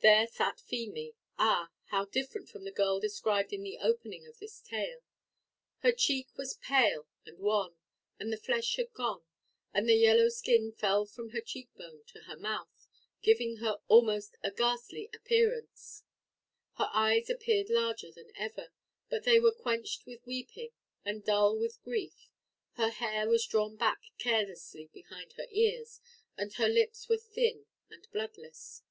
[0.00, 1.14] There sat Feemy.
[1.38, 1.70] Ah!
[1.86, 4.98] how different from the girl described in the opening of this tale.
[5.78, 7.74] Her cheek was pale and wan,
[8.20, 9.22] and the flesh had gone,
[9.72, 12.86] and the yellow skin fell in from her cheekbone to her mouth,
[13.22, 16.02] giving her almost a ghastly appearance;
[16.74, 18.68] her eyes appeared larger than ever,
[19.08, 20.72] but they were quenched with weeping,
[21.06, 22.28] and dull with grief;
[22.72, 26.02] her hair was drawn back carelessly behind her ears,
[26.36, 28.82] and her lips were thin and bloodless.